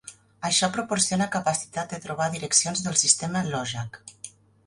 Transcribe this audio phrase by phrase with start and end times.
[0.47, 4.01] Això proporciona capacitat de trobar direccions del sistema LoJack.